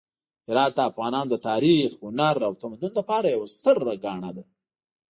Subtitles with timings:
[0.47, 4.43] هرات د افغانانو د تاریخ، هنر او تمدن لپاره یوه ستره ګاڼه ده.